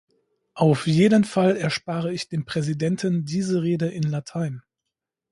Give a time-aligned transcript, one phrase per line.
[0.55, 4.63] Auf jeden Fall erspare ich dem Präsidenten diese Rede in Latein!